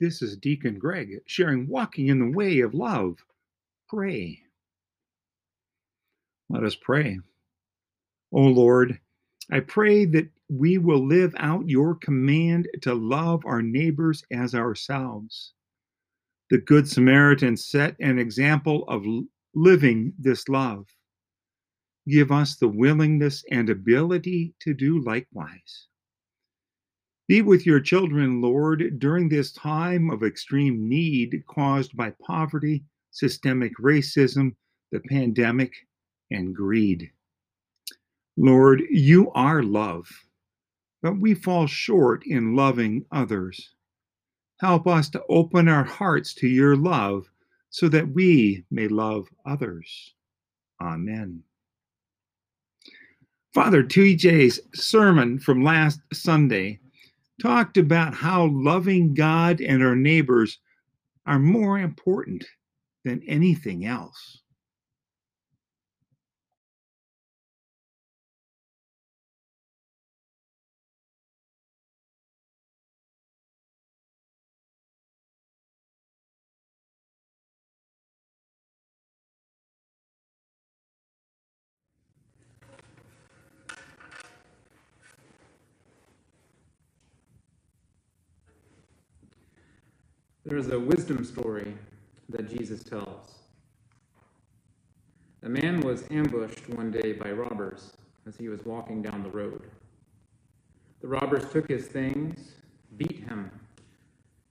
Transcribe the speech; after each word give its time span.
This 0.00 0.22
is 0.22 0.36
Deacon 0.36 0.78
Greg 0.78 1.20
sharing 1.26 1.66
Walking 1.66 2.06
in 2.06 2.20
the 2.20 2.36
Way 2.36 2.60
of 2.60 2.72
Love. 2.72 3.18
Pray. 3.88 4.40
Let 6.48 6.62
us 6.62 6.76
pray. 6.76 7.18
O 8.32 8.40
Lord, 8.42 9.00
I 9.50 9.58
pray 9.60 10.04
that 10.04 10.28
we 10.48 10.78
will 10.78 11.04
live 11.04 11.34
out 11.38 11.68
your 11.68 11.96
command 11.96 12.68
to 12.82 12.94
love 12.94 13.42
our 13.44 13.60
neighbors 13.60 14.22
as 14.30 14.54
ourselves. 14.54 15.54
The 16.50 16.58
Good 16.58 16.88
Samaritan 16.88 17.56
set 17.56 17.96
an 17.98 18.20
example 18.20 18.84
of 18.88 19.04
living 19.54 20.12
this 20.16 20.48
love. 20.48 20.86
Give 22.08 22.30
us 22.30 22.54
the 22.54 22.68
willingness 22.68 23.44
and 23.50 23.68
ability 23.68 24.54
to 24.60 24.74
do 24.74 25.02
likewise. 25.02 25.88
Be 27.28 27.42
with 27.42 27.66
your 27.66 27.80
children, 27.80 28.40
Lord, 28.40 28.98
during 28.98 29.28
this 29.28 29.52
time 29.52 30.08
of 30.10 30.22
extreme 30.22 30.88
need 30.88 31.44
caused 31.46 31.94
by 31.94 32.14
poverty, 32.26 32.84
systemic 33.10 33.76
racism, 33.76 34.54
the 34.92 35.00
pandemic, 35.00 35.74
and 36.30 36.56
greed. 36.56 37.10
Lord, 38.38 38.82
you 38.90 39.30
are 39.32 39.62
love, 39.62 40.08
but 41.02 41.20
we 41.20 41.34
fall 41.34 41.66
short 41.66 42.22
in 42.26 42.56
loving 42.56 43.04
others. 43.12 43.74
Help 44.60 44.86
us 44.86 45.10
to 45.10 45.22
open 45.28 45.68
our 45.68 45.84
hearts 45.84 46.32
to 46.34 46.48
your 46.48 46.76
love 46.76 47.28
so 47.68 47.88
that 47.90 48.08
we 48.08 48.64
may 48.70 48.88
love 48.88 49.28
others. 49.44 50.14
Amen. 50.80 51.42
Father 53.52 53.82
TJ's 53.82 54.60
sermon 54.72 55.38
from 55.38 55.62
last 55.62 56.00
Sunday 56.12 56.80
talked 57.40 57.76
about 57.76 58.14
how 58.14 58.46
loving 58.46 59.14
God 59.14 59.60
and 59.60 59.82
our 59.82 59.96
neighbors 59.96 60.58
are 61.26 61.38
more 61.38 61.78
important 61.78 62.44
than 63.04 63.22
anything 63.26 63.84
else. 63.84 64.42
There 90.48 90.56
is 90.56 90.70
a 90.70 90.80
wisdom 90.80 91.26
story 91.26 91.74
that 92.30 92.48
Jesus 92.48 92.82
tells. 92.82 93.34
A 95.42 95.48
man 95.48 95.82
was 95.82 96.04
ambushed 96.10 96.70
one 96.70 96.90
day 96.90 97.12
by 97.12 97.32
robbers 97.32 97.92
as 98.26 98.38
he 98.38 98.48
was 98.48 98.64
walking 98.64 99.02
down 99.02 99.22
the 99.22 99.28
road. 99.28 99.64
The 101.02 101.08
robbers 101.08 101.52
took 101.52 101.68
his 101.68 101.86
things, 101.86 102.54
beat 102.96 103.24
him, 103.24 103.50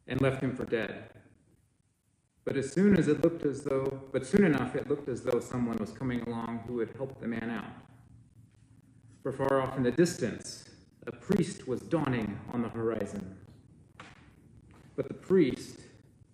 and 0.07 0.21
left 0.21 0.43
him 0.43 0.55
for 0.55 0.65
dead. 0.65 1.09
But 2.45 2.57
as 2.57 2.71
soon 2.71 2.95
as 2.95 3.07
it 3.07 3.23
looked 3.23 3.43
as 3.43 3.63
though, 3.63 3.99
but 4.11 4.23
soon 4.23 4.45
enough 4.45 4.75
it 4.75 4.87
looked 4.87 5.09
as 5.09 5.23
though 5.23 5.39
someone 5.39 5.77
was 5.77 5.93
coming 5.93 6.21
along 6.27 6.59
who 6.67 6.73
would 6.73 6.93
help 6.95 7.19
the 7.19 7.27
man 7.27 7.49
out. 7.49 7.73
For 9.23 9.31
far 9.31 9.63
off 9.63 9.75
in 9.75 9.81
the 9.81 9.89
distance, 9.89 10.69
a 11.07 11.11
priest 11.11 11.67
was 11.67 11.81
dawning 11.81 12.39
on 12.53 12.61
the 12.61 12.69
horizon. 12.69 13.35
But 14.95 15.07
the 15.07 15.15
priest 15.15 15.79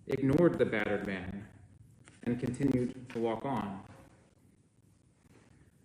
ignored 0.06 0.58
the 0.58 0.64
battered 0.64 1.06
man 1.06 1.46
and 2.24 2.38
continued 2.38 3.08
to 3.10 3.18
walk 3.18 3.44
on. 3.44 3.80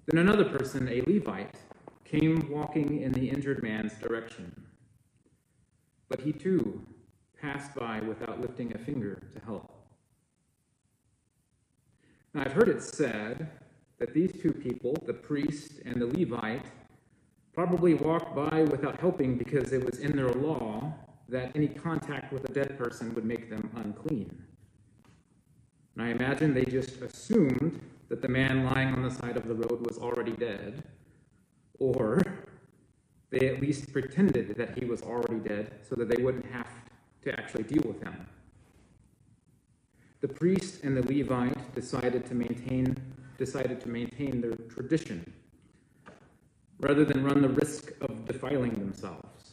Then 0.06 0.20
another 0.20 0.46
person, 0.46 0.88
a 0.90 1.02
Levite, 1.02 1.56
came 2.04 2.50
walking 2.50 3.02
in 3.02 3.12
the 3.12 3.30
injured 3.30 3.62
man's 3.62 3.94
direction. 3.94 4.66
But 6.08 6.22
he 6.22 6.32
too 6.32 6.82
passed 7.40 7.76
by 7.76 8.00
without 8.02 8.42
lifting 8.42 8.74
a 8.74 8.78
finger 8.78 9.22
to 9.34 9.46
help. 9.46 9.72
Now, 12.34 12.42
I've 12.42 12.54
heard 12.54 12.70
it 12.70 12.82
said 12.82 13.50
that 14.00 14.14
these 14.14 14.32
two 14.42 14.52
people, 14.52 14.96
the 15.06 15.14
priest 15.14 15.74
and 15.86 16.02
the 16.02 16.08
Levite, 16.08 16.66
probably 17.54 17.94
walked 17.94 18.36
by 18.36 18.64
without 18.64 19.00
helping 19.00 19.38
because 19.38 19.74
it 19.74 19.86
was 19.86 20.00
in 20.00 20.16
their 20.16 20.30
law 20.30 20.94
that 21.30 21.52
any 21.56 21.68
contact 21.68 22.34
with 22.34 22.50
a 22.50 22.54
dead 22.54 22.78
person 22.78 23.14
would 23.16 23.26
make 23.26 23.50
them 23.50 23.70
unclean. 23.76 24.44
And 25.96 26.06
I 26.06 26.10
imagine 26.10 26.54
they 26.54 26.66
just 26.66 27.02
assumed 27.02 27.80
that 28.10 28.22
the 28.22 28.28
man 28.28 28.66
lying 28.66 28.94
on 28.94 29.04
the 29.04 29.12
side 29.12 29.38
of 29.38 29.48
the 29.48 29.54
road 29.54 29.86
was 29.86 29.98
already 29.98 30.32
dead, 30.32 30.84
or 31.78 32.22
they 33.30 33.48
at 33.48 33.62
least 33.62 33.94
pretended 33.94 34.56
that 34.56 34.78
he 34.78 34.86
was 34.86 35.02
already 35.04 35.40
dead 35.40 35.80
so 35.88 35.96
that 35.96 36.10
they 36.10 36.22
wouldn't 36.22 36.46
have 36.52 36.70
to 37.22 37.40
actually 37.40 37.64
deal 37.64 37.84
with 37.86 38.02
him. 38.02 38.26
The 40.22 40.28
priest 40.28 40.84
and 40.84 40.98
the 40.98 41.04
Levite 41.04 41.76
decided 41.76 42.26
to 42.26 42.36
maintain 42.36 42.98
decided 43.38 43.80
to 43.80 43.88
maintain 43.88 44.42
their 44.42 44.56
tradition 44.68 45.26
rather 46.82 47.06
than 47.06 47.24
run 47.24 47.42
the 47.42 47.48
risk 47.48 47.94
of 48.02 48.26
defiling 48.26 48.74
themselves. 48.74 49.49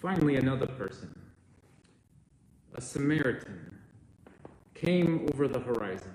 Finally, 0.00 0.36
another 0.36 0.66
person, 0.66 1.12
a 2.76 2.80
Samaritan, 2.80 3.76
came 4.72 5.26
over 5.32 5.48
the 5.48 5.58
horizon. 5.58 6.14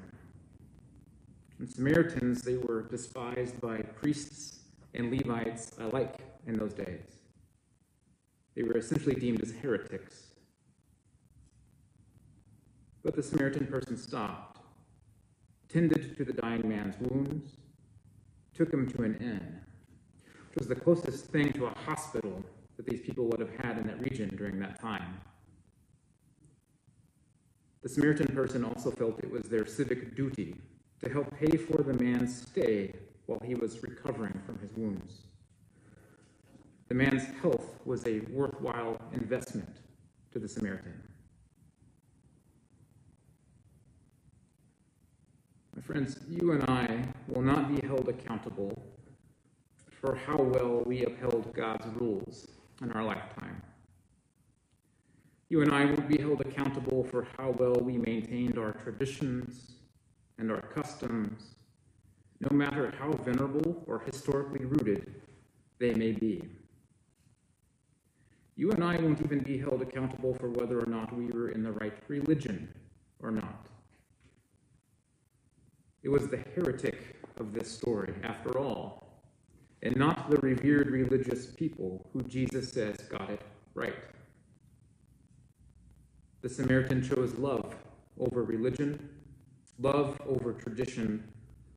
And 1.60 1.70
Samaritans, 1.70 2.44
they 2.44 2.56
were 2.56 2.84
despised 2.84 3.60
by 3.60 3.80
priests 3.80 4.60
and 4.94 5.12
Levites 5.12 5.72
alike 5.80 6.20
in 6.48 6.58
those 6.58 6.74
days. 6.74 7.24
They 8.56 8.64
were 8.64 8.78
essentially 8.78 9.16
deemed 9.16 9.42
as 9.42 9.52
heretics. 9.52 10.28
But 13.04 13.18
the 13.18 13.24
Samaritan 13.24 13.68
person 13.68 13.98
stopped, 13.98 14.62
tended 15.68 16.16
to 16.16 16.24
the 16.24 16.32
dying 16.32 16.70
man's 16.70 16.96
wounds, 17.02 17.58
took 18.54 18.72
him 18.72 18.90
to 18.92 19.04
an 19.04 19.18
inn, 19.20 19.60
which 20.48 20.60
was 20.60 20.68
the 20.70 20.76
closest 20.76 21.26
thing 21.26 21.52
to 21.52 21.66
a 21.66 21.78
hospital 21.86 22.46
that 22.78 22.86
these 22.86 23.02
people 23.02 23.26
would 23.26 23.40
have 23.40 23.56
had 23.62 23.78
in 23.78 23.88
that 23.88 24.00
region 24.02 24.34
during 24.36 24.60
that 24.60 24.80
time. 24.80 25.20
The 27.82 27.90
Samaritan 27.90 28.34
person 28.34 28.64
also 28.64 28.92
felt 28.92 29.20
it 29.20 29.30
was 29.30 29.44
their 29.44 29.66
civic 29.66 30.16
duty 30.16 30.56
to 31.04 31.10
help 31.10 31.38
pay 31.38 31.58
for 31.58 31.84
the 31.84 31.94
man's 31.94 32.48
stay 32.48 32.96
while 33.26 33.42
he 33.44 33.56
was 33.56 33.84
recovering 33.84 34.40
from 34.46 34.58
his 34.60 34.72
wounds. 34.76 35.24
The 36.88 36.96
man's 36.96 37.26
health 37.42 37.80
was 37.86 38.06
a 38.08 38.22
worthwhile 38.32 39.02
investment 39.12 39.78
to 40.32 40.40
the 40.40 40.48
Samaritan. 40.48 41.02
My 45.76 45.82
friends, 45.82 46.20
you 46.30 46.52
and 46.52 46.64
I 46.70 47.04
will 47.28 47.42
not 47.42 47.74
be 47.74 47.86
held 47.86 48.08
accountable 48.08 48.82
for 50.00 50.16
how 50.16 50.38
well 50.38 50.84
we 50.86 51.04
upheld 51.04 51.54
God's 51.54 51.88
rules 51.96 52.48
in 52.84 52.92
our 52.92 53.04
lifetime. 53.04 53.62
You 55.50 55.62
and 55.62 55.72
I 55.72 55.86
will 55.86 56.02
be 56.02 56.22
held 56.22 56.42
accountable 56.42 57.04
for 57.04 57.28
how 57.38 57.52
well 57.52 57.76
we 57.76 57.98
maintained 57.98 58.58
our 58.58 58.72
traditions 58.72 59.74
and 60.38 60.52
our 60.52 60.62
customs, 60.62 61.56
no 62.40 62.56
matter 62.56 62.94
how 63.00 63.12
venerable 63.12 63.84
or 63.88 64.00
historically 64.00 64.66
rooted 64.66 65.22
they 65.80 65.94
may 65.94 66.12
be. 66.12 66.42
You 68.56 68.72
and 68.72 68.84
I 68.84 68.98
won't 68.98 69.22
even 69.22 69.40
be 69.40 69.58
held 69.58 69.82
accountable 69.82 70.34
for 70.36 70.50
whether 70.50 70.80
or 70.80 70.86
not 70.86 71.16
we 71.16 71.26
were 71.28 71.50
in 71.50 71.64
the 71.64 71.72
right 71.72 71.98
religion 72.08 72.74
or 73.20 73.32
not. 73.32 73.68
It 76.04 76.10
was 76.10 76.28
the 76.28 76.44
heretic 76.56 77.16
of 77.38 77.54
this 77.54 77.72
story, 77.72 78.14
after 78.24 78.60
all, 78.60 79.13
and 79.84 79.98
not 79.98 80.32
the 80.32 80.38
revered 80.38 80.90
religious 80.90 81.46
people 81.46 82.10
who 82.14 82.22
Jesus 82.24 82.72
says 82.72 82.96
got 83.10 83.30
it 83.30 83.42
right. 83.76 83.96
The 86.42 86.48
Samaritan 86.48 87.04
chose 87.04 87.36
love 87.36 87.76
over 88.18 88.44
religion, 88.44 89.10
love 89.80 90.18
over 90.26 90.54
tradition, 90.54 91.28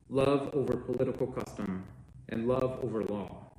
love 0.09 0.49
over 0.53 0.77
political 0.77 1.27
custom, 1.27 1.83
and 2.29 2.47
love 2.47 2.79
over 2.81 3.03
law. 3.03 3.51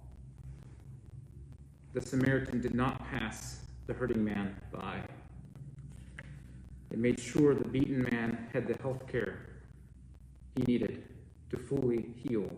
The 1.93 2.01
Samaritan 2.01 2.63
did 2.63 2.75
not 2.75 3.07
pass 3.11 3.61
the 3.87 3.93
hurting 3.93 4.25
man 4.25 4.57
by. 4.73 5.01
It 6.91 6.99
made 6.99 7.21
sure 7.21 7.55
the 7.55 7.69
beaten 7.69 8.03
man 8.11 8.49
had 8.53 8.67
the 8.67 8.77
health 8.83 9.07
care 9.07 9.41
he 10.57 10.63
needed 10.63 11.05
to 11.51 11.59
fully 11.59 12.07
heal 12.17 12.51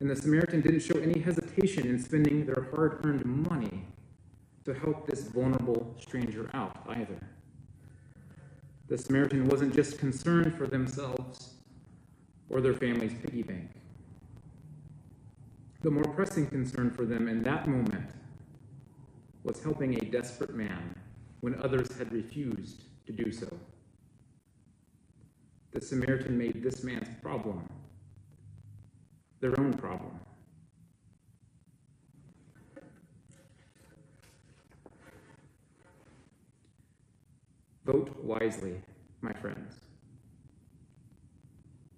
and 0.00 0.10
the 0.10 0.16
Samaritan 0.16 0.62
didn't 0.62 0.80
show 0.80 0.98
any 0.98 1.20
hesitation 1.20 1.86
in 1.86 2.02
spending 2.02 2.46
their 2.46 2.68
hard 2.74 3.04
earned 3.04 3.24
money 3.24 3.84
to 4.64 4.72
to 4.72 4.78
help 4.80 5.06
this 5.06 5.22
vulnerable 5.22 5.94
stranger 5.98 6.50
out 6.54 6.76
either. 6.88 7.18
The 8.88 8.98
Samaritan 8.98 9.48
wasn't 9.48 9.74
just 9.74 9.98
concerned 9.98 10.54
for 10.54 10.66
themselves 10.66 11.54
or 12.48 12.60
their 12.60 12.74
family's 12.74 13.14
piggy 13.14 13.42
bank. 13.42 13.70
The 15.82 15.90
more 15.90 16.04
pressing 16.04 16.46
concern 16.46 16.90
for 16.90 17.04
them 17.04 17.28
in 17.28 17.42
that 17.44 17.68
moment 17.68 18.10
was 19.44 19.62
helping 19.62 19.94
a 19.94 20.04
desperate 20.04 20.54
man 20.54 20.94
when 21.40 21.54
others 21.62 21.96
had 21.96 22.12
refused 22.12 22.84
to 23.06 23.12
do 23.12 23.32
so. 23.32 23.48
The 25.72 25.80
Samaritan 25.80 26.36
made 26.36 26.62
this 26.62 26.84
man's 26.84 27.08
problem 27.22 27.66
their 29.40 29.58
own 29.58 29.72
problem. 29.72 30.18
Vote 37.84 38.14
wisely, 38.22 38.80
my 39.22 39.32
friends. 39.32 39.74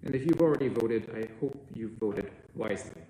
And 0.05 0.15
if 0.15 0.23
you've 0.25 0.41
already 0.41 0.69
voted, 0.69 1.11
I 1.15 1.29
hope 1.41 1.67
you've 1.75 1.93
voted 1.93 2.31
wisely. 2.55 3.03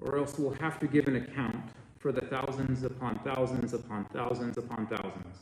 Or 0.00 0.16
else 0.18 0.38
we'll 0.38 0.54
have 0.54 0.78
to 0.80 0.86
give 0.86 1.06
an 1.06 1.16
account 1.16 1.70
for 1.98 2.12
the 2.12 2.22
thousands 2.22 2.82
upon 2.82 3.20
thousands 3.20 3.72
upon 3.72 4.04
thousands 4.06 4.58
upon 4.58 4.86
thousands 4.86 5.36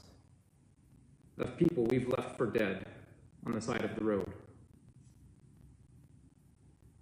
of 1.39 1.57
people 1.57 1.85
we've 1.85 2.09
left 2.09 2.37
for 2.37 2.47
dead 2.47 2.87
on 3.47 3.53
the 3.53 3.61
side 3.61 3.83
of 3.83 3.95
the 3.95 4.05
road. 4.05 4.31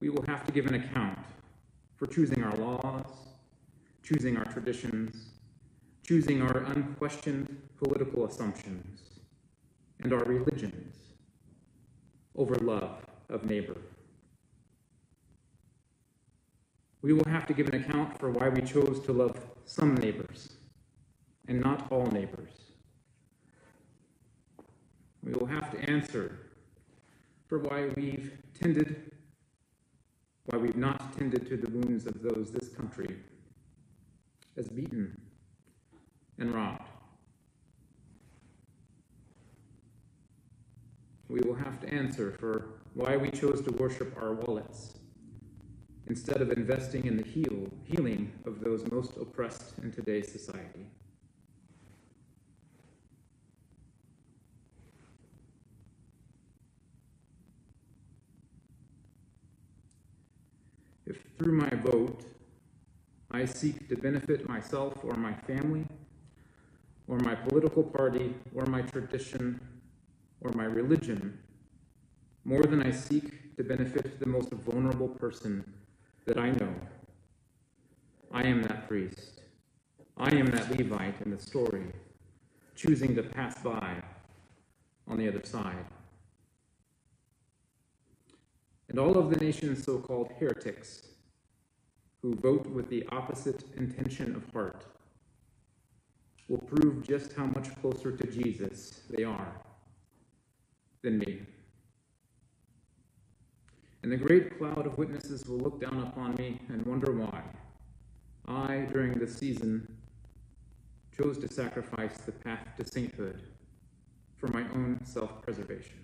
We 0.00 0.10
will 0.10 0.24
have 0.26 0.44
to 0.46 0.52
give 0.52 0.66
an 0.66 0.74
account 0.74 1.18
for 1.96 2.06
choosing 2.06 2.44
our 2.44 2.56
laws, 2.56 3.06
choosing 4.02 4.36
our 4.36 4.44
traditions, 4.44 5.30
choosing 6.06 6.40
our 6.42 6.58
unquestioned 6.58 7.60
political 7.76 8.26
assumptions, 8.26 9.00
and 10.00 10.12
our 10.12 10.24
religions 10.24 10.94
over 12.36 12.54
love 12.54 13.04
of 13.28 13.44
neighbor. 13.44 13.76
We 17.02 17.12
will 17.12 17.26
have 17.26 17.46
to 17.46 17.54
give 17.54 17.68
an 17.68 17.82
account 17.82 18.18
for 18.18 18.30
why 18.30 18.48
we 18.48 18.60
chose 18.62 19.00
to 19.06 19.12
love 19.12 19.38
some 19.64 19.94
neighbors 19.94 20.52
and 21.46 21.60
not 21.60 21.90
all 21.90 22.06
neighbors. 22.06 22.52
We 25.22 25.32
will 25.32 25.46
have 25.46 25.70
to 25.72 25.90
answer 25.90 26.38
for 27.48 27.58
why 27.58 27.88
we've 27.96 28.32
tended, 28.58 29.12
why 30.48 30.56
we've 30.56 30.76
not 30.76 31.16
tended 31.18 31.46
to 31.46 31.58
the 31.58 31.68
wounds 31.70 32.06
of 32.06 32.22
those 32.22 32.50
this 32.50 32.70
country 32.70 33.16
has 34.56 34.66
beaten 34.68 35.20
and 36.38 36.54
robbed. 36.54 36.88
We 41.28 41.40
will 41.40 41.54
have 41.54 41.78
to 41.82 41.92
answer 41.92 42.34
for 42.40 42.80
why 42.94 43.18
we 43.18 43.30
chose 43.30 43.60
to 43.62 43.72
worship 43.72 44.16
our 44.16 44.32
wallets 44.32 44.94
instead 46.06 46.40
of 46.40 46.50
investing 46.50 47.04
in 47.04 47.18
the 47.18 47.24
heal, 47.24 47.68
healing 47.84 48.32
of 48.46 48.60
those 48.60 48.90
most 48.90 49.18
oppressed 49.18 49.74
in 49.82 49.92
today's 49.92 50.32
society. 50.32 50.86
If 61.08 61.16
through 61.38 61.52
my 61.52 61.70
vote 61.70 62.22
I 63.30 63.46
seek 63.46 63.88
to 63.88 63.96
benefit 63.96 64.46
myself 64.46 64.92
or 65.02 65.14
my 65.14 65.32
family, 65.32 65.86
or 67.06 67.16
my 67.18 67.34
political 67.34 67.82
party, 67.82 68.34
or 68.54 68.66
my 68.66 68.82
tradition, 68.82 69.58
or 70.42 70.50
my 70.52 70.64
religion, 70.64 71.38
more 72.44 72.62
than 72.62 72.82
I 72.82 72.90
seek 72.90 73.56
to 73.56 73.64
benefit 73.64 74.20
the 74.20 74.26
most 74.26 74.50
vulnerable 74.50 75.08
person 75.08 75.64
that 76.26 76.36
I 76.36 76.50
know, 76.50 76.74
I 78.30 78.42
am 78.42 78.62
that 78.64 78.86
priest. 78.86 79.40
I 80.18 80.34
am 80.34 80.46
that 80.46 80.70
Levite 80.76 81.22
in 81.22 81.30
the 81.30 81.40
story, 81.40 81.86
choosing 82.76 83.14
to 83.16 83.22
pass 83.22 83.58
by 83.62 84.02
on 85.06 85.16
the 85.16 85.28
other 85.28 85.44
side. 85.44 85.86
And 88.88 88.98
all 88.98 89.18
of 89.18 89.30
the 89.30 89.36
nation's 89.36 89.84
so 89.84 89.98
called 89.98 90.32
heretics 90.38 91.02
who 92.22 92.34
vote 92.34 92.66
with 92.66 92.88
the 92.88 93.06
opposite 93.12 93.64
intention 93.76 94.34
of 94.34 94.50
heart 94.52 94.84
will 96.48 96.58
prove 96.58 97.06
just 97.06 97.34
how 97.34 97.44
much 97.46 97.74
closer 97.80 98.10
to 98.10 98.26
Jesus 98.26 99.02
they 99.10 99.24
are 99.24 99.52
than 101.02 101.18
me. 101.18 101.40
And 104.02 104.10
the 104.10 104.16
great 104.16 104.58
cloud 104.58 104.86
of 104.86 104.96
witnesses 104.96 105.46
will 105.46 105.58
look 105.58 105.80
down 105.80 106.02
upon 106.02 106.34
me 106.36 106.60
and 106.68 106.84
wonder 106.86 107.12
why 107.12 107.42
I, 108.46 108.86
during 108.90 109.12
this 109.18 109.36
season, 109.36 109.86
chose 111.16 111.36
to 111.38 111.52
sacrifice 111.52 112.16
the 112.18 112.32
path 112.32 112.66
to 112.78 112.86
sainthood 112.86 113.42
for 114.38 114.48
my 114.48 114.62
own 114.74 115.00
self 115.04 115.42
preservation. 115.42 115.98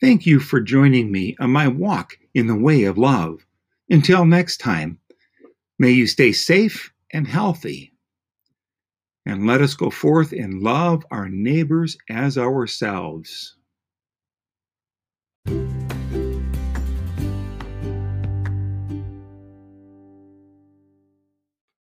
Thank 0.00 0.24
you 0.24 0.40
for 0.40 0.60
joining 0.60 1.12
me 1.12 1.36
on 1.40 1.50
my 1.50 1.68
walk 1.68 2.16
in 2.32 2.46
the 2.46 2.56
way 2.56 2.84
of 2.84 2.96
love. 2.96 3.44
Until 3.90 4.24
next 4.24 4.56
time, 4.56 4.98
may 5.78 5.90
you 5.90 6.06
stay 6.06 6.32
safe 6.32 6.90
and 7.12 7.28
healthy. 7.28 7.92
And 9.26 9.46
let 9.46 9.60
us 9.60 9.74
go 9.74 9.90
forth 9.90 10.32
and 10.32 10.62
love 10.62 11.04
our 11.10 11.28
neighbors 11.28 11.98
as 12.08 12.38
ourselves. 12.38 13.56